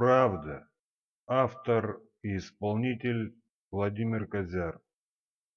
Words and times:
Правда. 0.00 0.66
Автор 1.26 2.00
и 2.22 2.38
исполнитель 2.38 3.34
Владимир 3.70 4.26
Козяр. 4.26 4.80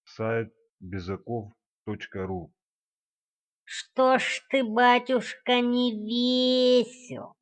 Сайт 0.03 0.53
безаков.ру. 0.81 2.53
Что 3.63 4.19
ж 4.19 4.45
ты, 4.49 4.65
батюшка, 4.65 5.61
не 5.61 5.93
весел? 5.93 7.37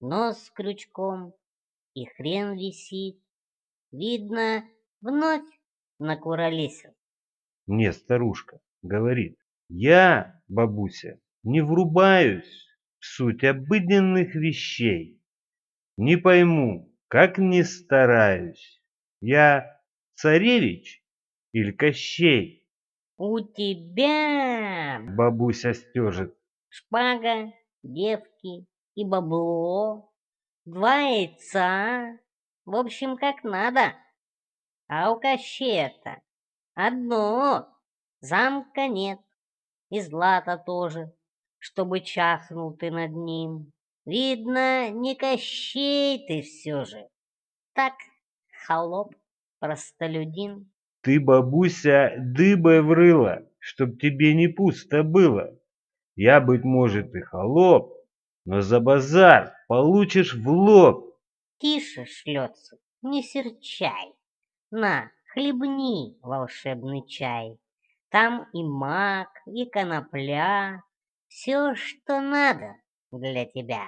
Нос 0.00 0.50
крючком 0.54 1.34
и 1.92 2.06
хрен 2.06 2.56
висит. 2.56 3.22
Видно, 3.92 4.64
вновь 5.02 5.44
накуролесил. 5.98 6.94
Не, 7.66 7.92
старушка, 7.92 8.60
говорит. 8.80 9.36
Я, 9.68 10.40
бабуся, 10.48 11.20
не 11.42 11.60
врубаюсь 11.60 12.66
в 12.98 13.04
суть 13.04 13.44
обыденных 13.44 14.34
вещей. 14.34 15.17
Не 15.98 16.16
пойму, 16.16 16.94
как 17.08 17.38
не 17.38 17.64
стараюсь. 17.64 18.80
Я 19.20 19.82
царевич 20.14 21.02
или 21.50 21.72
Кощей? 21.72 22.64
У 23.16 23.40
тебя, 23.40 25.00
Бабуся 25.00 25.74
стежит. 25.74 26.38
шпага, 26.68 27.52
девки 27.82 28.64
и 28.94 29.04
бабло, 29.04 30.12
два 30.64 31.00
яйца, 31.00 32.16
в 32.64 32.76
общем, 32.76 33.16
как 33.16 33.42
надо. 33.42 33.96
А 34.86 35.10
у 35.10 35.18
Кощея-то 35.18 36.22
одно, 36.74 37.76
замка 38.20 38.86
нет, 38.86 39.18
и 39.90 40.00
злата 40.00 40.62
тоже, 40.64 41.12
чтобы 41.58 42.02
чахнул 42.02 42.76
ты 42.76 42.92
над 42.92 43.10
ним. 43.10 43.72
Видно, 44.08 44.88
не 44.88 45.14
Кощей 45.14 46.26
ты 46.26 46.40
все 46.40 46.86
же. 46.86 47.08
Так, 47.74 47.92
холоп, 48.66 49.14
простолюдин. 49.58 50.72
Ты, 51.02 51.20
бабуся, 51.20 52.14
дыбой 52.16 52.80
врыла, 52.80 53.46
чтоб 53.58 54.00
тебе 54.00 54.34
не 54.34 54.48
пусто 54.48 55.02
было. 55.02 55.54
Я, 56.16 56.40
быть 56.40 56.64
может, 56.64 57.14
и 57.14 57.20
холоп, 57.20 57.98
но 58.46 58.62
за 58.62 58.80
базар 58.80 59.52
получишь 59.68 60.32
в 60.32 60.48
лоб. 60.48 61.14
Тише 61.58 62.06
шлется, 62.06 62.78
не 63.02 63.22
серчай. 63.22 64.14
На, 64.70 65.10
хлебни 65.34 66.18
волшебный 66.22 67.06
чай. 67.06 67.58
Там 68.08 68.48
и 68.54 68.64
мак, 68.64 69.28
и 69.44 69.66
конопля, 69.66 70.82
все, 71.26 71.74
что 71.74 72.22
надо 72.22 72.74
для 73.12 73.44
тебя. 73.44 73.86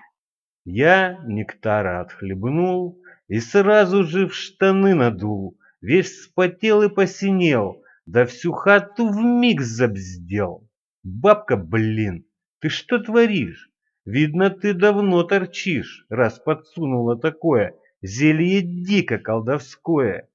Я 0.64 1.18
нектара 1.24 2.00
отхлебнул 2.00 3.00
и 3.28 3.40
сразу 3.40 4.04
же 4.04 4.28
в 4.28 4.34
штаны 4.34 4.94
надул, 4.94 5.58
весь 5.80 6.10
вспотел 6.10 6.82
и 6.82 6.88
посинел, 6.88 7.82
да 8.06 8.26
всю 8.26 8.52
хату 8.52 9.08
вмиг 9.08 9.60
забздел. 9.60 10.68
Бабка, 11.02 11.56
блин, 11.56 12.26
ты 12.60 12.68
что 12.68 12.98
творишь? 12.98 13.70
Видно, 14.04 14.50
ты 14.50 14.74
давно 14.74 15.22
торчишь, 15.22 16.04
раз 16.08 16.38
подсунула 16.38 17.16
такое 17.16 17.76
зелье 18.02 18.62
дико 18.62 19.18
колдовское. 19.18 20.28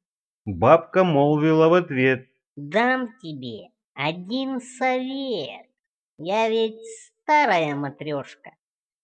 Бабка 0.46 1.04
молвила 1.04 1.68
в 1.68 1.74
ответ. 1.74 2.28
Дам 2.56 3.10
тебе 3.22 3.70
один 3.94 4.62
совет. 4.62 5.68
Я 6.18 6.50
ведь 6.50 6.80
старая 7.22 7.76
матрешка. 7.76 8.52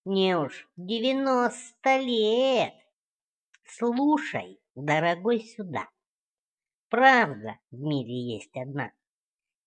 Мне 0.04 0.36
уж 0.36 0.68
девяносто 0.76 1.98
лет. 1.98 2.74
Слушай, 3.64 4.60
дорогой, 4.74 5.40
сюда. 5.40 5.88
Правда 6.88 7.60
в 7.70 7.78
мире 7.78 8.34
есть 8.34 8.56
одна. 8.56 8.92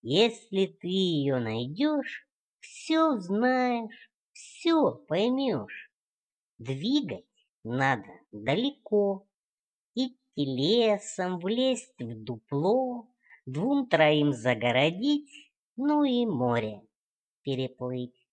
Если 0.01 0.65
ты 0.65 0.87
ее 0.87 1.39
найдешь, 1.39 2.27
все 2.59 3.13
узнаешь, 3.13 4.11
все 4.33 4.91
поймешь. 5.07 5.89
Двигать 6.57 7.25
надо 7.63 8.09
далеко. 8.33 9.25
Идти 9.95 10.17
лесом, 10.35 11.39
влезть 11.39 11.97
в 11.97 12.23
дупло, 12.23 13.07
двум-троим 13.45 14.33
загородить, 14.33 15.53
ну 15.77 16.03
и 16.03 16.25
море 16.25 16.81
переплыть. 17.41 18.24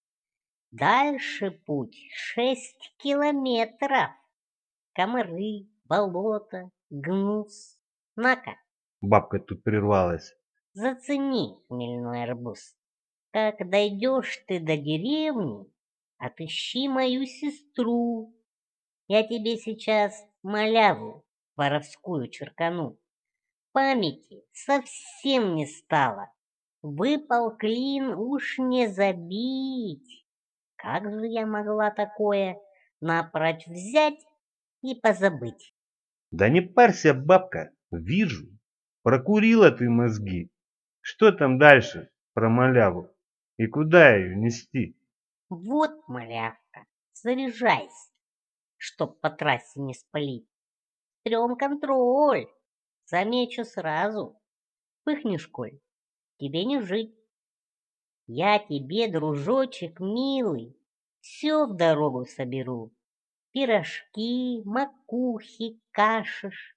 Дальше 0.73 1.51
путь 1.51 1.97
шесть 2.15 2.95
километров. 2.97 4.11
Комары, 4.95 5.69
болото, 5.85 6.71
гнус. 6.89 7.79
На-ка, 8.17 8.57
Бабка 9.03 9.39
тут 9.39 9.63
прервалась. 9.63 10.35
зацени 10.73 11.59
хмельной 11.69 12.25
арбуз. 12.25 12.75
Как 13.33 13.69
дойдешь 13.69 14.45
ты 14.47 14.61
до 14.61 14.77
деревни, 14.79 15.67
отыщи 16.17 16.89
мою 16.89 17.27
сестру. 17.27 18.35
Я 19.09 19.23
тебе 19.27 19.59
сейчас 19.59 20.15
маляву 20.43 21.25
воровскую 21.55 22.29
черкану. 22.31 22.99
Памяти 23.73 24.43
совсем 24.53 25.55
не 25.55 25.67
стало. 25.67 26.33
Выпал 26.81 27.57
клин, 27.57 28.15
уж 28.15 28.59
не 28.59 28.87
забить. 28.89 30.22
Как 30.83 31.09
же 31.09 31.29
я 31.29 31.47
могла 31.47 31.93
такое 31.93 32.59
напрочь 33.01 33.69
взять 33.69 34.19
и 34.83 34.97
позабыть? 34.97 35.77
Да 36.33 36.49
не 36.49 36.61
парься, 36.61 37.15
бабка, 37.15 37.71
вижу. 37.93 38.49
Прокурила 39.05 39.71
ты 39.71 39.89
мозги. 39.89 40.51
Что 41.01 41.31
там 41.31 41.57
дальше 41.59 42.11
про 42.35 42.49
маляву? 42.49 43.15
И 43.59 43.69
куда 43.69 44.17
ее 44.17 44.35
нести? 44.35 44.97
Вот, 45.49 45.93
малявка, 46.09 46.87
заряжайся, 47.13 48.11
чтоб 48.77 49.21
по 49.21 49.31
трассе 49.31 49.81
не 49.81 49.95
спалить. 49.95 50.49
Стрём 51.21 51.57
контроль, 51.57 52.49
замечу 53.05 53.65
сразу. 53.65 54.37
Пыхнешь, 55.05 55.47
коль, 55.47 55.79
тебе 56.39 56.65
не 56.65 56.81
жить. 56.81 57.15
Я 58.27 58.59
тебе, 58.59 59.09
дружочек 59.09 60.01
милый, 60.01 60.77
все 61.21 61.67
в 61.67 61.77
дорогу 61.77 62.25
соберу. 62.25 62.93
Пирожки, 63.53 64.63
макухи, 64.65 65.81
кашиш. 65.91 66.77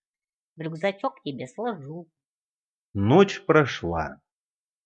В 0.55 0.61
рюкзачок 0.61 1.21
тебе 1.23 1.47
сложу. 1.47 2.09
Ночь 2.93 3.41
прошла. 3.45 4.21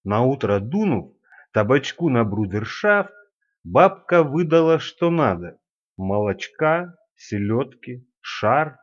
Наутро 0.04 0.60
дунув 0.60 1.16
табачку 1.52 2.10
на 2.10 2.24
брудершафт, 2.24 3.14
бабка 3.64 4.24
выдала 4.24 4.80
что 4.80 5.10
надо. 5.10 5.60
Молочка, 5.98 6.96
селедки, 7.16 8.08
шар. 8.22 8.78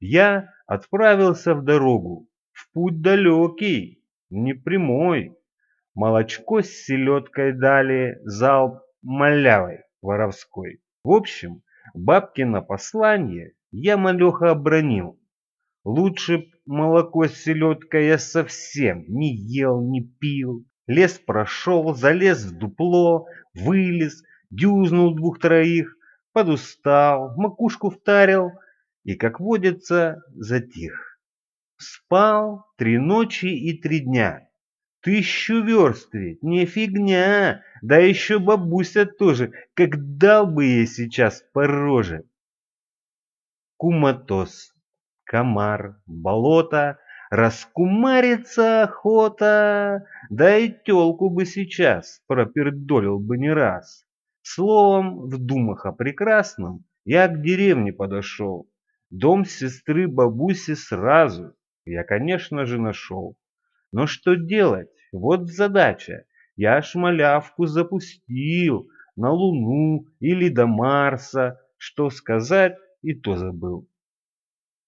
Я 0.00 0.52
отправился 0.66 1.54
в 1.54 1.64
дорогу, 1.64 2.28
в 2.52 2.72
путь 2.72 3.00
далекий, 3.00 4.04
не 4.30 4.54
прямой. 4.54 5.36
Молочко 5.94 6.62
с 6.62 6.68
селедкой 6.68 7.52
дали, 7.52 8.18
залп 8.24 8.80
малявой 9.02 9.80
воровской. 10.02 10.80
В 11.02 11.12
общем, 11.12 11.62
бабкино 11.94 12.62
послание 12.62 13.54
я 13.72 13.96
малеха 13.96 14.50
обронил. 14.50 15.18
Лучше 15.84 16.38
б 16.38 16.44
молоко 16.66 17.26
с 17.26 17.34
селедкой 17.34 18.06
я 18.06 18.18
совсем 18.18 19.04
не 19.08 19.34
ел, 19.34 19.80
не 19.80 20.02
пил. 20.02 20.64
Лес 20.86 21.18
прошел, 21.18 21.94
залез 21.94 22.44
в 22.44 22.58
дупло, 22.58 23.26
вылез, 23.54 24.22
дюзнул 24.50 25.14
двух-троих, 25.14 25.96
подустал, 26.32 27.34
макушку 27.36 27.90
втарил 27.90 28.52
и, 29.04 29.14
как 29.14 29.40
водится, 29.40 30.22
затих. 30.34 31.18
Спал 31.76 32.66
три 32.76 32.98
ночи 32.98 33.46
и 33.46 33.80
три 33.80 34.00
дня. 34.00 34.49
Тысячу 35.02 35.62
верст 35.62 36.12
ведь, 36.12 36.42
не 36.42 36.66
фигня, 36.66 37.62
да 37.80 37.96
еще 37.96 38.38
бабуся 38.38 39.06
тоже, 39.06 39.52
как 39.72 40.18
дал 40.18 40.46
бы 40.46 40.66
ей 40.66 40.86
сейчас 40.86 41.42
по 41.54 41.66
роже. 41.66 42.24
Куматос, 43.78 44.74
комар, 45.24 46.02
болото, 46.06 46.98
раскумариться 47.30 48.82
охота, 48.82 50.06
да 50.28 50.58
и 50.58 50.68
тёлку 50.68 51.30
бы 51.30 51.46
сейчас 51.46 52.22
пропердолил 52.26 53.18
бы 53.18 53.38
не 53.38 53.50
раз. 53.50 54.04
Словом, 54.42 55.20
в 55.28 55.38
думах 55.38 55.86
о 55.86 55.92
прекрасном 55.92 56.84
я 57.06 57.26
к 57.28 57.40
деревне 57.40 57.94
подошел. 57.94 58.68
Дом 59.08 59.46
сестры 59.46 60.08
бабуси 60.08 60.74
сразу 60.74 61.54
я, 61.86 62.04
конечно 62.04 62.66
же, 62.66 62.78
нашел. 62.78 63.36
Но 63.92 64.06
что 64.06 64.34
делать? 64.34 64.88
Вот 65.12 65.48
задача. 65.48 66.24
Я 66.56 66.82
ж 66.82 66.94
малявку 66.94 67.66
запустил 67.66 68.88
на 69.16 69.30
Луну 69.30 70.06
или 70.20 70.48
до 70.48 70.66
Марса. 70.66 71.60
Что 71.76 72.10
сказать, 72.10 72.76
и 73.02 73.14
то 73.14 73.36
забыл. 73.36 73.88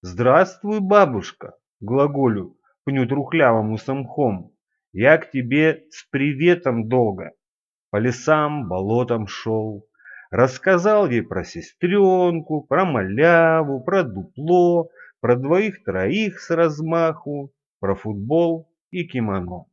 «Здравствуй, 0.03 0.81
бабушка!»— 0.81 1.55
глаголю, 1.81 2.59
пню 2.85 3.07
трухлявому 3.07 3.79
самхом. 3.79 4.53
«Я 4.93 5.17
к 5.17 5.31
тебе 5.31 5.85
с 5.91 6.05
приветом 6.11 6.89
долго!» 6.89 7.33
По 7.91 7.97
лесам, 7.97 8.69
болотам 8.69 9.27
шел, 9.27 9.87
рассказал 10.31 11.09
ей 11.09 11.23
про 11.23 11.45
сестренку, 11.45 12.63
про 12.63 12.85
маляву, 12.85 13.83
про 13.83 14.03
дупло, 14.03 14.91
про 15.21 15.37
двоих-троих 15.37 16.41
с 16.41 16.51
размаху, 16.51 17.53
про 17.81 17.95
футбол 17.95 18.72
и 18.93 19.05
кимоно. 19.09 19.67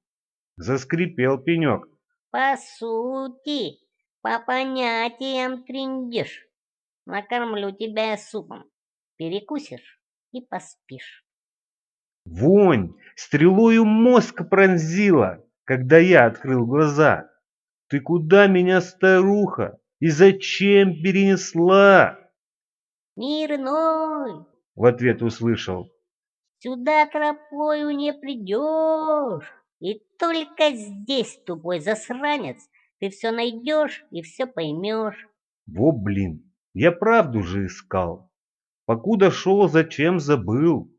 Заскрипел 0.55 1.37
пенек. 1.37 1.87
По 2.31 2.55
сути, 2.57 3.77
по 4.21 4.39
понятиям 4.39 5.63
триндишь. 5.63 6.47
Накормлю 7.05 7.71
тебя 7.71 8.17
супом. 8.17 8.65
Перекусишь 9.17 10.01
и 10.31 10.41
поспишь. 10.41 11.25
Вонь 12.25 12.95
стрелою 13.15 13.85
мозг 13.85 14.47
пронзила, 14.49 15.43
когда 15.63 15.97
я 15.97 16.25
открыл 16.25 16.65
глаза. 16.65 17.29
Ты 17.87 17.99
куда 17.99 18.47
меня, 18.47 18.81
старуха, 18.81 19.79
и 19.99 20.09
зачем 20.09 21.01
перенесла? 21.01 22.19
Мир 23.15 23.55
иной, 23.55 24.45
В 24.75 24.85
ответ 24.85 25.21
услышал. 25.21 25.91
Сюда 26.59 27.05
тропою 27.07 27.91
не 27.91 28.13
придешь. 28.13 29.51
И 29.79 30.01
только 30.17 30.71
здесь, 30.73 31.39
тупой 31.45 31.79
засранец, 31.79 32.69
ты 32.99 33.09
все 33.09 33.31
найдешь 33.31 34.05
и 34.11 34.21
все 34.21 34.45
поймешь. 34.45 35.27
Во 35.67 35.91
блин, 35.91 36.51
я 36.73 36.91
правду 36.91 37.43
же 37.43 37.65
искал. 37.65 38.31
Покуда 38.85 39.31
шел, 39.31 39.67
зачем 39.69 40.19
забыл. 40.19 40.91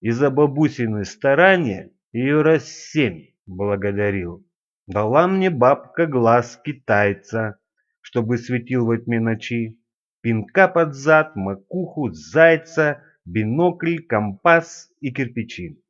И 0.00 0.10
за 0.10 0.30
бабусины 0.30 1.04
старания 1.04 1.92
ее 2.12 2.42
раз 2.42 2.68
семь 2.68 3.28
благодарил. 3.46 4.46
Дала 4.86 5.26
мне 5.28 5.48
бабка 5.48 6.06
глаз 6.06 6.60
китайца, 6.64 7.58
чтобы 8.00 8.38
светил 8.38 8.86
во 8.86 8.98
тьме 8.98 9.20
ночи. 9.20 9.78
Пинка 10.20 10.68
под 10.68 10.94
зад, 10.94 11.34
макуху, 11.34 12.10
зайца, 12.12 13.02
бинокль, 13.24 13.98
компас 13.98 14.90
и 15.00 15.12
кирпичи. 15.12 15.82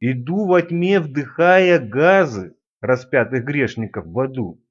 Иду 0.00 0.46
во 0.46 0.62
тьме, 0.62 1.00
вдыхая 1.00 1.78
газы 1.78 2.56
распятых 2.80 3.44
грешников 3.44 4.06
в 4.06 4.18
аду. 4.20 4.62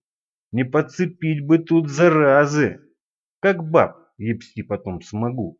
Не 0.52 0.64
подцепить 0.64 1.46
бы 1.46 1.60
тут 1.60 1.90
заразы, 1.90 2.80
как 3.42 3.70
баб 3.70 3.98
епси 4.18 4.62
потом 4.62 5.02
смогу. 5.02 5.60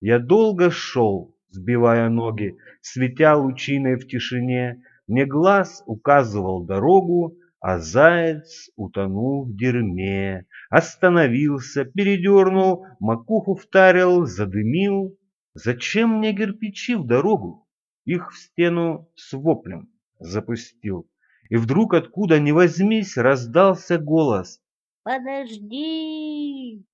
Я 0.00 0.18
долго 0.18 0.70
шел, 0.70 1.36
сбивая 1.48 2.08
ноги, 2.08 2.58
светя 2.82 3.36
лучиной 3.36 3.96
в 3.96 4.06
тишине, 4.06 4.82
мне 5.06 5.26
глаз 5.26 5.82
указывал 5.86 6.64
дорогу, 6.64 7.38
а 7.60 7.78
заяц 7.78 8.68
утонул 8.76 9.46
в 9.46 9.56
дерьме. 9.56 10.46
Остановился, 10.68 11.84
передернул, 11.84 12.86
макуху 13.00 13.54
втарил, 13.54 14.26
задымил. 14.26 15.16
Зачем 15.54 16.18
мне 16.18 16.34
кирпичи 16.34 16.96
в 16.96 17.06
дорогу? 17.06 17.68
Их 18.04 18.32
в 18.32 18.38
стену 18.38 19.10
с 19.14 19.32
воплем 19.32 19.88
запустил. 20.18 21.08
И 21.48 21.56
вдруг 21.56 21.94
откуда 21.94 22.40
ни 22.40 22.50
возьмись 22.50 23.16
раздался 23.16 23.98
голос. 23.98 24.60
Подожди, 25.04 26.84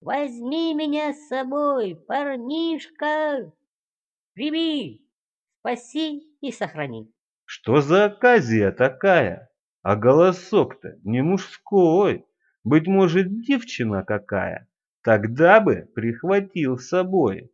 возьми 0.00 0.74
меня 0.74 1.14
с 1.14 1.28
собой, 1.28 1.94
парнишка. 1.94 3.52
Прими, 4.34 5.08
спаси 5.60 6.36
и 6.40 6.52
сохрани. 6.52 7.10
Что 7.46 7.80
за 7.80 8.06
оказия 8.06 8.72
такая? 8.72 9.50
А 9.82 9.96
голосок-то 9.96 10.98
не 11.04 11.22
мужской, 11.22 12.26
быть 12.64 12.86
может, 12.86 13.40
девчина 13.42 14.02
какая. 14.02 14.68
Тогда 15.02 15.60
бы 15.60 15.88
прихватил 15.94 16.78
с 16.78 16.88
собой. 16.88 17.53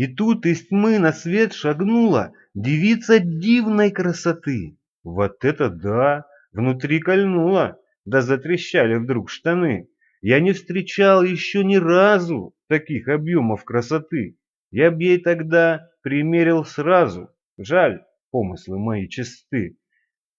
И 0.00 0.06
тут 0.06 0.46
из 0.46 0.66
тьмы 0.66 0.98
на 0.98 1.12
свет 1.12 1.52
шагнула 1.52 2.32
девица 2.54 3.18
дивной 3.18 3.90
красоты. 3.90 4.78
Вот 5.04 5.44
это 5.44 5.68
да! 5.68 6.24
Внутри 6.52 7.00
кольнуло, 7.00 7.78
да 8.06 8.22
затрещали 8.22 8.94
вдруг 8.94 9.28
штаны. 9.28 9.90
Я 10.22 10.40
не 10.40 10.52
встречал 10.52 11.22
еще 11.22 11.62
ни 11.64 11.76
разу 11.76 12.54
таких 12.66 13.08
объемов 13.08 13.64
красоты. 13.64 14.38
Я 14.70 14.90
б 14.90 15.04
ей 15.04 15.18
тогда 15.20 15.90
примерил 16.00 16.64
сразу. 16.64 17.28
Жаль, 17.58 18.02
помыслы 18.30 18.78
мои 18.78 19.06
чисты. 19.06 19.76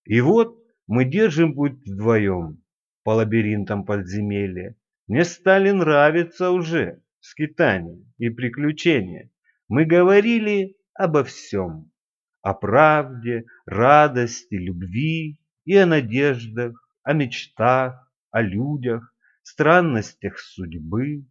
И 0.06 0.22
вот 0.22 0.58
мы 0.88 1.06
держим 1.06 1.54
путь 1.54 1.86
вдвоем 1.86 2.64
по 3.04 3.12
лабиринтам 3.12 3.86
подземелья. 3.86 4.76
Мне 5.06 5.24
стали 5.24 5.70
нравиться 5.70 6.50
уже 6.50 7.04
скитания 7.20 8.04
и 8.18 8.32
приключения. 8.32 9.30
Мы 9.72 9.86
говорили 9.86 10.76
обо 10.96 11.24
всем. 11.24 11.94
О 12.42 12.54
правде, 12.54 13.46
радости, 13.66 14.56
любви 14.56 15.40
и 15.64 15.78
о 15.78 15.86
надеждах, 15.86 16.74
о 17.04 17.14
мечтах, 17.14 18.12
о 18.32 18.42
людях, 18.42 19.16
странностях 19.44 20.40
судьбы. 20.40 21.26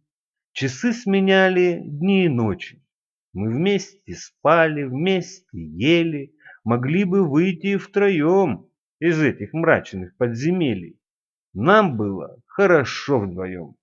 Часы 0.53 0.91
сменяли 0.91 1.83
дни 1.85 2.25
и 2.25 2.29
ночи. 2.29 2.83
Мы 3.33 3.51
вместе 3.53 4.15
спали, 4.15 4.85
вместе 4.85 5.45
ели, 5.53 6.33
могли 6.63 7.03
бы 7.03 7.29
выйти 7.29 7.77
втроем 7.77 8.71
из 8.99 9.21
этих 9.21 9.53
мрачных 9.53 10.17
подземелий. 10.17 10.99
Нам 11.53 11.95
было 11.95 12.41
хорошо 12.47 13.19
вдвоем, 13.19 13.75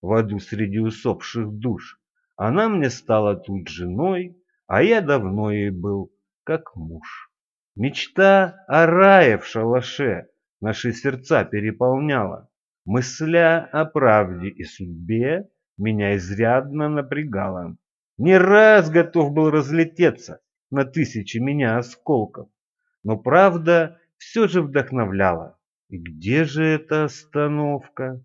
в 0.00 0.10
аду 0.14 0.38
среди 0.38 0.78
усопших 0.78 1.52
душ. 1.52 2.00
Она 2.36 2.68
мне 2.68 2.90
стала 2.90 3.34
тут 3.36 3.68
женой, 3.68 4.36
а 4.66 4.82
я 4.82 5.00
давно 5.00 5.50
ей 5.50 5.70
был 5.70 6.12
как 6.44 6.76
муж. 6.76 7.30
Мечта 7.74 8.64
о 8.68 8.86
рае 8.86 9.38
в 9.38 9.46
шалаше 9.46 10.28
наши 10.60 10.92
сердца 10.92 11.44
переполняла. 11.44 12.48
Мысля 12.84 13.68
о 13.72 13.84
правде 13.86 14.48
и 14.48 14.64
судьбе 14.64 15.48
меня 15.78 16.16
изрядно 16.16 16.88
напрягала. 16.88 17.76
Не 18.18 18.38
раз 18.38 18.90
готов 18.90 19.32
был 19.32 19.50
разлететься 19.50 20.40
на 20.70 20.84
тысячи 20.84 21.38
меня 21.38 21.78
осколков, 21.78 22.48
но 23.02 23.16
правда 23.16 23.98
все 24.16 24.46
же 24.46 24.62
вдохновляла. 24.62 25.58
И 25.88 25.98
где 25.98 26.44
же 26.44 26.64
эта 26.64 27.04
остановка? 27.04 28.24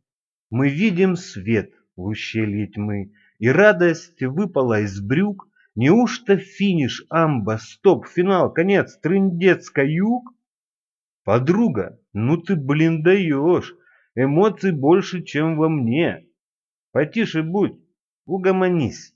Мы 0.49 0.69
видим 0.69 1.15
свет 1.15 1.71
в 1.95 2.03
ущелье 2.03 2.67
тьмы, 2.67 3.13
и 3.41 3.49
радость 3.49 4.21
выпала 4.21 4.81
из 4.81 5.01
брюк. 5.01 5.49
Неужто 5.73 6.37
финиш, 6.37 7.05
амба, 7.09 7.57
стоп, 7.59 8.05
финал, 8.05 8.53
конец, 8.53 8.97
трындец, 8.99 9.69
каюк? 9.71 10.31
Подруга, 11.23 11.99
ну 12.13 12.37
ты, 12.37 12.55
блин, 12.55 13.01
даешь, 13.01 13.75
эмоций 14.13 14.71
больше, 14.71 15.23
чем 15.23 15.57
во 15.57 15.69
мне. 15.69 16.27
Потише 16.91 17.41
будь, 17.41 17.79
угомонись, 18.25 19.15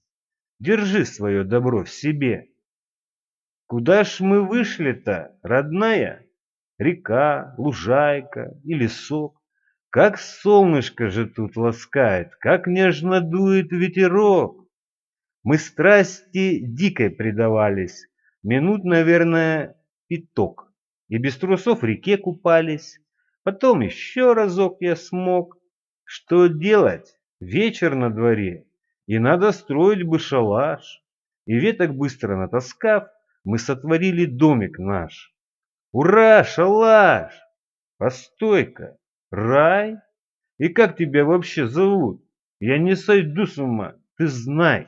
держи 0.59 1.05
свое 1.05 1.43
добро 1.43 1.83
в 1.83 1.89
себе. 1.89 2.49
Куда 3.67 4.03
ж 4.03 4.21
мы 4.21 4.41
вышли-то, 4.41 5.37
родная? 5.43 6.25
Река, 6.79 7.53
лужайка 7.59 8.57
и 8.63 8.73
лесок. 8.73 9.39
Как 9.89 10.17
солнышко 10.19 11.09
же 11.09 11.25
тут 11.25 11.55
ласкает, 11.55 12.35
как 12.39 12.67
нежно 12.67 13.21
дует 13.21 13.71
ветерок. 13.71 14.67
Мы 15.43 15.57
страсти 15.57 16.59
дикой 16.59 17.09
предавались, 17.11 18.07
минут, 18.43 18.83
наверное, 18.83 19.77
пяток. 20.07 20.71
И 21.07 21.17
без 21.17 21.37
трусов 21.37 21.81
в 21.81 21.85
реке 21.85 22.17
купались. 22.17 22.99
Потом 23.43 23.81
еще 23.81 24.33
разок 24.33 24.77
я 24.79 24.95
смог. 24.95 25.57
Что 26.03 26.47
делать? 26.47 27.15
Вечер 27.39 27.95
на 27.95 28.09
дворе, 28.09 28.65
и 29.07 29.19
надо 29.19 29.51
строить 29.51 30.03
бы 30.03 30.19
шалаш. 30.19 31.03
И 31.45 31.53
веток 31.53 31.93
быстро 31.95 32.37
натаскав, 32.37 33.07
мы 33.43 33.59
сотворили 33.59 34.25
домик 34.25 34.79
наш. 34.79 35.33
Ура, 35.91 36.43
шалаш! 36.43 37.33
Постой-ка, 37.97 38.97
рай? 39.35 39.97
И 40.57 40.69
как 40.69 40.97
тебя 40.97 41.25
вообще 41.25 41.67
зовут? 41.67 42.23
Я 42.59 42.77
не 42.79 42.95
сойду 42.95 43.45
с 43.45 43.57
ума, 43.57 43.95
ты 44.17 44.27
знай. 44.27 44.87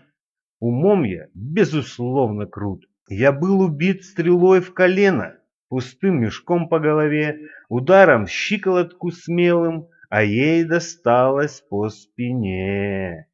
Умом 0.60 1.04
я, 1.04 1.28
безусловно, 1.34 2.46
крут. 2.48 2.86
Я 3.10 3.32
был 3.32 3.62
убит 3.62 4.04
стрелой 4.04 4.62
в 4.62 4.74
колено, 4.74 5.38
пустым 5.70 6.22
мешком 6.22 6.68
по 6.70 6.80
голове, 6.80 7.50
ударом 7.70 8.26
в 8.26 8.30
щиколотку 8.30 9.12
смелым, 9.12 9.90
а 10.10 10.24
ей 10.24 10.64
досталось 10.64 11.62
по 11.62 11.90
спине. 11.90 13.28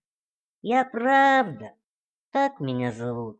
Я 0.61 0.85
правда 0.85 1.73
Так 2.31 2.59
меня 2.59 2.91
зовут. 2.91 3.39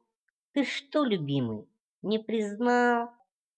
Ты 0.53 0.65
что, 0.65 1.03
любимый, 1.03 1.67
не 2.03 2.19
признал? 2.19 3.09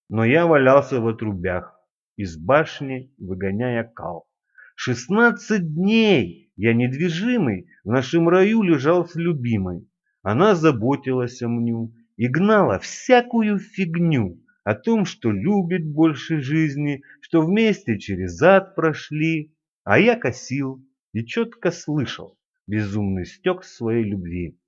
Но 0.07 0.23
я 0.23 0.45
валялся 0.45 1.01
в 1.01 1.07
отрубях, 1.07 1.74
из 2.17 2.37
башни 2.37 3.13
выгоняя 3.17 3.83
кал. 3.83 4.27
Шестнадцать 4.75 5.73
дней 5.73 6.51
я 6.55 6.73
недвижимый 6.73 7.69
в 7.83 7.89
нашем 7.91 8.29
раю 8.29 8.61
лежал 8.61 9.07
с 9.07 9.15
любимой. 9.15 9.87
Она 10.21 10.55
заботилась 10.55 11.41
о 11.41 11.47
мню 11.47 11.93
и 12.17 12.27
гнала 12.27 12.79
всякую 12.79 13.59
фигню 13.59 14.41
о 14.63 14.73
том, 14.73 15.05
что 15.05 15.31
любит 15.31 15.85
больше 15.85 16.41
жизни, 16.41 17.03
что 17.21 17.41
вместе 17.41 17.99
через 17.99 18.41
ад 18.41 18.75
прошли. 18.75 19.55
А 19.83 19.99
я 19.99 20.15
косил 20.15 20.83
и 21.13 21.23
четко 21.25 21.71
слышал 21.71 22.37
безумный 22.67 23.25
стек 23.25 23.63
своей 23.63 24.03
любви. 24.03 24.59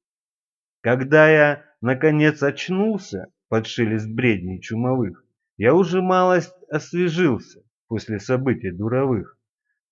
Когда 0.81 1.29
я, 1.29 1.65
наконец, 1.81 2.43
очнулся 2.43 3.27
под 3.49 3.65
шелест 3.65 4.07
бредней 4.09 4.61
чумовых, 4.61 5.25
я 5.57 5.73
уже 5.73 6.01
малость 6.01 6.53
освежился 6.69 7.61
после 7.87 8.19
событий 8.19 8.71
дуровых. 8.71 9.37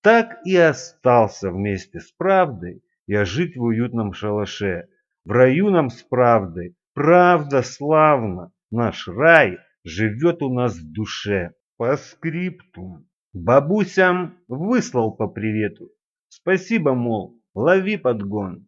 Так 0.01 0.38
и 0.45 0.55
остался 0.55 1.51
вместе 1.51 2.00
с 2.00 2.12
правдой 2.12 2.84
я 3.07 3.25
жить 3.25 3.57
в 3.57 3.63
уютном 3.63 4.13
шалаше. 4.13 4.88
В 5.25 5.31
раю 5.31 5.69
нам 5.72 5.89
с 5.89 6.03
правдой, 6.03 6.75
правда 6.93 7.63
славно, 7.63 8.51
наш 8.72 9.07
рай 9.07 9.57
живет 9.84 10.41
у 10.43 10.53
нас 10.53 10.75
в 10.75 10.91
душе. 10.91 11.53
По 11.77 11.98
скрипту. 11.98 13.05
Бабусям 13.34 14.38
выслал 14.48 15.12
по 15.12 15.27
привету. 15.27 15.91
Спасибо, 16.29 16.93
мол, 16.93 17.41
лови 17.53 17.98
подгон. 17.98 18.67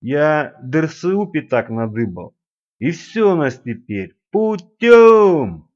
Я 0.00 0.58
ДРСУ 0.62 1.26
пятак 1.26 1.70
надыбал. 1.70 2.36
И 2.78 2.90
все 2.90 3.32
у 3.32 3.36
нас 3.36 3.58
теперь 3.58 4.16
путем. 4.30 5.71